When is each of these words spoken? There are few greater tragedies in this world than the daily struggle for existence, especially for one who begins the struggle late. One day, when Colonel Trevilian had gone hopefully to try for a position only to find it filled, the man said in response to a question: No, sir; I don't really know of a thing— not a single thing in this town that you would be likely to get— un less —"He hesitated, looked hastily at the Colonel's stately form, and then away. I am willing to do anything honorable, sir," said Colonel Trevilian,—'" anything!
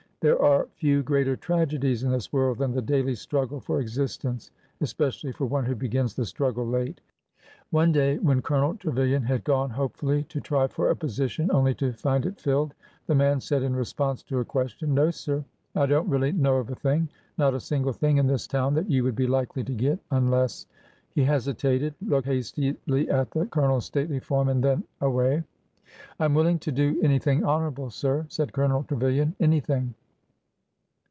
There 0.23 0.39
are 0.39 0.67
few 0.75 1.01
greater 1.01 1.35
tragedies 1.35 2.03
in 2.03 2.11
this 2.11 2.31
world 2.31 2.59
than 2.59 2.73
the 2.73 2.81
daily 2.83 3.15
struggle 3.15 3.59
for 3.59 3.79
existence, 3.79 4.51
especially 4.79 5.31
for 5.31 5.47
one 5.47 5.65
who 5.65 5.73
begins 5.73 6.13
the 6.13 6.27
struggle 6.27 6.63
late. 6.63 7.01
One 7.71 7.91
day, 7.91 8.19
when 8.19 8.43
Colonel 8.43 8.75
Trevilian 8.75 9.23
had 9.23 9.43
gone 9.43 9.71
hopefully 9.71 10.21
to 10.25 10.39
try 10.39 10.67
for 10.67 10.91
a 10.91 10.95
position 10.95 11.49
only 11.51 11.73
to 11.73 11.91
find 11.93 12.27
it 12.27 12.39
filled, 12.39 12.75
the 13.07 13.15
man 13.15 13.41
said 13.41 13.63
in 13.63 13.75
response 13.75 14.21
to 14.25 14.37
a 14.37 14.45
question: 14.45 14.93
No, 14.93 15.09
sir; 15.09 15.43
I 15.73 15.87
don't 15.87 16.07
really 16.07 16.31
know 16.33 16.57
of 16.57 16.69
a 16.69 16.75
thing— 16.75 17.09
not 17.39 17.55
a 17.55 17.59
single 17.59 17.91
thing 17.93 18.17
in 18.17 18.27
this 18.27 18.45
town 18.45 18.75
that 18.75 18.91
you 18.91 19.03
would 19.03 19.15
be 19.15 19.25
likely 19.25 19.63
to 19.63 19.73
get— 19.73 19.97
un 20.11 20.29
less 20.29 20.67
—"He 21.15 21.23
hesitated, 21.23 21.95
looked 21.99 22.27
hastily 22.27 22.77
at 23.09 23.31
the 23.31 23.47
Colonel's 23.47 23.85
stately 23.87 24.19
form, 24.19 24.49
and 24.49 24.63
then 24.63 24.83
away. 25.01 25.41
I 26.19 26.25
am 26.25 26.35
willing 26.35 26.59
to 26.59 26.71
do 26.71 26.99
anything 27.01 27.43
honorable, 27.43 27.89
sir," 27.89 28.27
said 28.29 28.53
Colonel 28.53 28.83
Trevilian,—'" 28.83 29.35
anything! 29.39 29.95